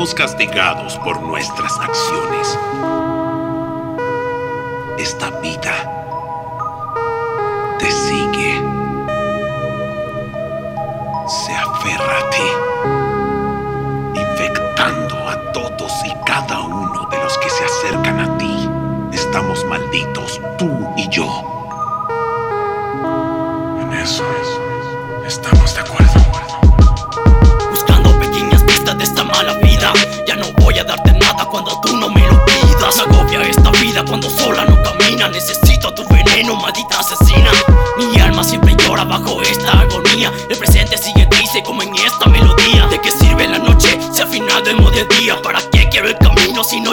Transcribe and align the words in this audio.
seremos 0.00 0.14
castigados 0.14 0.96
por 0.98 1.20
nuestras 1.20 1.78
acciones. 1.78 2.58
Esta 4.98 5.30
vida 5.40 5.74
te 7.78 7.90
sigue. 7.90 8.62
Se 11.26 11.52
aferra 11.54 12.18
a 12.18 12.30
ti, 12.30 12.50
infectando 14.20 15.28
a 15.28 15.52
todos 15.52 15.92
y 16.06 16.14
cada 16.24 16.60
uno 16.60 17.06
de 17.10 17.18
los 17.22 17.36
que 17.38 17.50
se 17.50 17.64
acercan 17.64 18.20
a 18.20 18.38
ti. 18.38 18.70
Estamos 19.12 19.64
malditos, 19.66 20.40
tú 20.56 20.70
y 20.96 21.08
yo. 21.10 21.26
En 23.82 23.92
eso 23.92 24.24
estamos 25.26 25.74
de 25.74 25.80
acuerdo. 25.80 25.99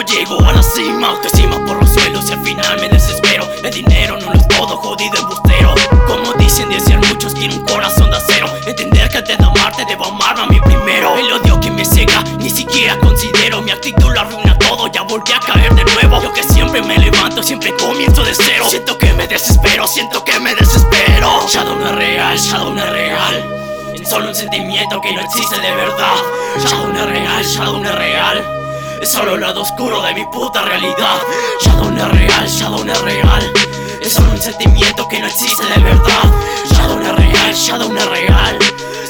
Llego 0.08 0.40
a 0.40 0.52
la 0.52 0.62
cima? 0.62 1.08
Autoestima 1.08 1.64
por 1.64 1.80
los 1.80 1.92
suelos 1.92 2.28
y 2.28 2.32
al 2.32 2.42
final 2.42 2.80
me 2.80 2.88
desespero. 2.88 3.46
El 3.62 3.72
dinero 3.72 4.18
no 4.18 4.32
lo 4.32 4.38
es 4.38 4.48
todo, 4.48 4.76
jodido 4.76 5.16
embustero. 5.18 5.74
Como 6.06 6.32
dicen, 6.34 6.68
desear 6.70 7.00
muchos 7.06 7.34
quiero 7.34 7.54
un 7.54 7.64
corazón 7.64 8.10
de 8.10 8.16
acero. 8.16 8.48
Entender 8.66 9.08
que 9.08 9.18
antes 9.18 9.38
de 9.38 9.44
amarte 9.44 9.84
debo 9.86 10.06
amarme 10.06 10.42
a 10.42 10.46
mí 10.46 10.60
primero. 10.60 11.16
El 11.16 11.32
odio 11.32 11.60
que 11.60 11.70
me 11.70 11.84
cega, 11.84 12.22
ni 12.38 12.50
siquiera 12.50 12.98
considero. 12.98 13.60
Mi 13.62 13.70
actitud 13.70 14.10
lo 14.12 14.20
arruina 14.20 14.58
todo, 14.58 14.88
ya 14.88 15.02
volví 15.02 15.32
a 15.32 15.40
caer 15.40 15.74
de 15.74 15.84
nuevo. 15.84 16.22
Yo 16.22 16.32
que 16.32 16.42
siempre 16.42 16.82
me 16.82 16.98
levanto, 16.98 17.42
siempre 17.42 17.74
comienzo 17.76 18.22
de 18.24 18.34
cero. 18.34 18.64
Siento 18.68 18.96
que 18.98 19.12
me 19.12 19.26
desespero, 19.26 19.86
siento 19.86 20.24
que 20.24 20.38
me 20.40 20.54
desespero. 20.54 21.46
Shadow 21.48 21.76
no 21.76 21.86
es 21.86 21.94
real, 21.94 22.38
Shadow 22.38 22.72
no 22.72 22.82
es 22.82 22.90
real. 22.90 23.54
Es 23.94 24.08
solo 24.08 24.28
un 24.28 24.34
sentimiento 24.34 25.00
que 25.00 25.12
no 25.12 25.20
existe 25.20 25.60
de 25.60 25.74
verdad. 25.74 26.16
Shadow 26.62 26.88
no 26.88 27.00
es 27.00 27.06
real, 27.06 27.44
Shadow 27.44 27.80
no 27.80 27.92
real 27.92 28.57
Es 29.00 29.10
solo 29.10 29.36
el 29.36 29.40
lado 29.40 29.62
oscuro 29.62 30.02
de 30.02 30.14
mi 30.14 30.24
puta 30.26 30.62
realidad. 30.62 31.18
Shadow 31.64 31.90
no 31.90 32.06
es 32.06 32.10
real, 32.10 32.48
Shadow 32.48 32.84
no 32.84 32.92
es 32.92 33.00
real. 33.02 33.52
Es 34.00 34.12
solo 34.12 34.32
un 34.32 34.38
sentimiento 34.38 35.06
que 35.06 35.20
no 35.20 35.26
existe 35.26 35.64
de 35.64 35.82
verdad. 35.82 36.24
Shadow 36.72 36.98
no 36.98 37.06
es 37.06 37.16
real, 37.16 37.54
Shadow 37.54 37.92
no 37.92 38.00
es 38.00 38.08
real. 38.08 38.58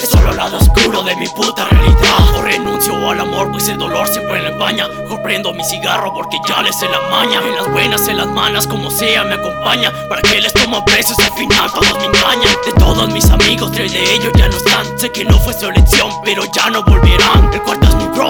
Es 0.02 0.08
solo 0.10 0.30
el 0.30 0.36
lado 0.36 0.58
oscuro 0.58 1.02
de 1.02 1.16
mi 1.16 1.26
puta 1.28 1.64
realidad. 1.64 2.34
O 2.36 2.42
renuncio 2.42 3.10
al 3.10 3.20
amor 3.20 3.50
pues 3.50 3.68
el 3.68 3.78
dolor 3.78 4.06
siempre 4.08 4.42
le 4.42 4.48
empaña. 4.48 4.88
O 5.10 5.22
prendo 5.22 5.52
mi 5.54 5.64
cigarro 5.64 6.12
porque 6.12 6.36
ya 6.46 6.62
les 6.62 6.78
sé 6.78 6.86
la 6.88 7.00
maña. 7.10 7.40
En 7.40 7.56
las 7.56 7.70
buenas, 7.72 8.06
en 8.08 8.18
las 8.18 8.28
malas, 8.28 8.66
como 8.66 8.90
sea 8.90 9.24
me 9.24 9.34
acompaña. 9.34 9.90
Para 10.08 10.20
que 10.22 10.40
les 10.40 10.52
tomo 10.52 10.84
precios 10.84 11.18
al 11.18 11.32
final 11.32 11.70
todos 11.72 11.94
me 11.98 12.04
engañan. 12.04 12.56
De 12.66 12.72
todos 12.72 13.08
mis 13.10 13.28
amigos, 13.30 13.72
tres 13.72 13.92
de 13.92 14.14
ellos 14.14 14.32
ya 14.36 14.48
no 14.48 14.56
están. 14.56 14.98
Sé 14.98 15.10
que 15.10 15.24
no 15.24 15.38
fue 15.38 15.54
su 15.54 15.66
elección, 15.66 16.10
pero 16.24 16.44
ya 16.52 16.68
no 16.68 16.82
volverán. 16.84 17.50
El 17.52 17.62
cuarto 17.62 17.88
es 17.88 17.94
mi 17.96 18.06
bro, 18.08 18.28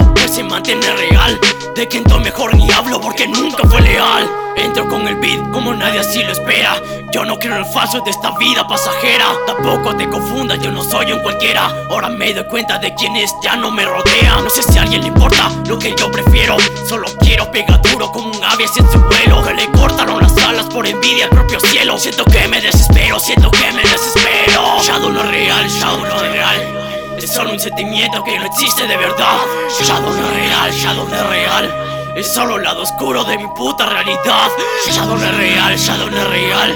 De 1.79 1.87
quien 1.87 2.03
mejor 2.21 2.53
ni 2.57 2.69
hablo 2.73 2.99
porque 2.99 3.25
nunca 3.25 3.65
fue 3.69 3.79
leal. 3.79 4.29
Entro 4.57 4.85
con 4.89 5.07
el 5.07 5.15
beat 5.15 5.49
como 5.51 5.73
nadie 5.73 6.01
así 6.01 6.21
lo 6.21 6.33
espera. 6.33 6.75
Yo 7.13 7.23
no 7.23 7.39
creo 7.39 7.55
en 7.55 7.59
el 7.59 7.65
falso 7.67 8.01
de 8.01 8.11
esta 8.11 8.37
vida 8.37 8.67
pasajera. 8.67 9.27
Tampoco 9.47 9.95
te 9.95 10.09
confundas, 10.09 10.59
yo 10.59 10.73
no 10.73 10.83
soy 10.83 11.13
un 11.13 11.21
cualquiera. 11.21 11.71
Ahora 11.89 12.09
me 12.09 12.33
doy 12.33 12.43
cuenta 12.49 12.79
de 12.79 12.93
quienes 12.95 13.33
ya 13.41 13.55
no 13.55 13.71
me 13.71 13.85
rodean 13.85 14.43
No 14.43 14.49
sé 14.49 14.61
si 14.61 14.77
a 14.77 14.81
alguien 14.81 15.03
le 15.03 15.07
importa 15.07 15.49
lo 15.69 15.79
que 15.79 15.95
yo 15.97 16.11
prefiero. 16.11 16.57
Solo 16.85 17.07
quiero 17.21 17.49
pegar 17.49 17.81
duro 17.81 18.11
como 18.11 18.27
un 18.27 18.43
ave 18.43 18.67
sin 18.67 18.85
su 18.91 18.99
vuelo. 18.99 19.41
Que 19.41 19.53
le 19.53 19.71
cortaron 19.71 20.21
las 20.21 20.37
alas 20.37 20.65
por 20.65 20.85
envidia 20.85 21.23
al 21.25 21.29
propio 21.29 21.61
cielo. 21.61 21.97
Siento 21.97 22.25
que 22.25 22.45
me 22.49 22.59
desespero, 22.59 23.21
siento 23.21 23.49
que 23.51 23.71
me 23.71 23.83
desespero. 23.83 24.81
Shadow 24.83 25.13
no 25.13 25.23
real, 25.23 25.69
Shadow 25.69 26.05
no 26.05 26.19
real 26.19 26.88
es 27.23 27.31
solo 27.33 27.51
un 27.51 27.59
sentimiento 27.59 28.23
que 28.23 28.39
no 28.39 28.45
existe 28.45 28.87
de 28.87 28.95
verdad 28.95 29.39
Shadow 29.81 30.13
no 30.13 30.27
es 30.27 30.33
real, 30.35 30.71
Shadow 30.71 31.07
no 31.07 31.15
es 31.15 31.27
real 31.27 32.13
Es 32.15 32.33
solo 32.33 32.55
el 32.57 32.63
lado 32.63 32.83
oscuro 32.83 33.23
de 33.25 33.37
mi 33.37 33.47
puta 33.47 33.85
realidad 33.85 34.49
Shadow 34.89 35.17
no 35.17 35.25
es 35.25 35.37
real, 35.37 35.77
Shadow 35.77 36.09
no 36.09 36.17
es 36.17 36.29
real 36.29 36.75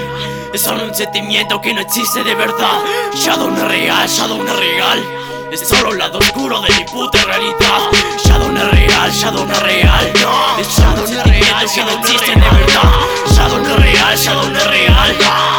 Es 0.52 0.62
solo 0.62 0.84
un 0.84 0.94
sentimiento 0.94 1.60
que 1.60 1.72
no 1.72 1.80
existe 1.80 2.22
de 2.22 2.34
verdad 2.34 2.78
Shadow 3.14 3.50
no 3.50 3.56
es 3.56 3.68
real, 3.68 4.08
Shadow 4.08 4.42
no 4.42 4.52
es 4.52 4.58
real 4.58 5.04
Es 5.50 5.60
solo 5.66 5.92
el 5.92 5.98
lado 5.98 6.18
oscuro 6.18 6.60
de 6.60 6.74
mi 6.74 6.84
puta 6.84 7.24
realidad 7.24 7.90
Shadow 8.24 8.52
no 8.52 8.60
es 8.60 8.70
real, 8.70 9.12
Shadow 9.12 9.46
no 9.46 9.52
es 9.52 9.62
real 9.62 10.12
Es 10.58 10.66
solo 10.66 11.02
un 11.02 11.08
sentimiento 11.08 11.72
que 11.74 11.84
no 11.84 11.90
existe 11.90 12.34
Shadow 13.34 13.60
no 13.60 13.68
es 13.68 13.76
real, 13.76 14.16
Shadow 14.16 14.50
no 14.50 14.58
es 14.58 14.66
real 14.66 15.53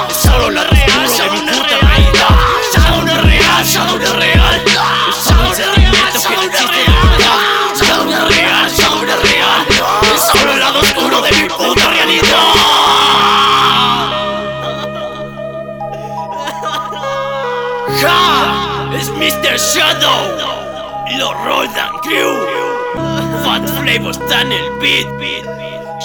Mr. 19.26 19.58
Shadow. 19.58 20.38
Lo 21.18 21.34
Rodan 21.34 21.98
Crew. 22.04 22.46
Fat 23.44 23.68
Flavor 23.82 24.12
está 24.12 24.42
en 24.42 24.52
el 24.52 24.70
beat. 24.80 25.08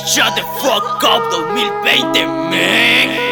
Shut 0.07 0.35
the 0.37 0.43
fuck 0.63 1.05
up 1.05 1.31
2020 1.31 2.25
man 2.49 3.30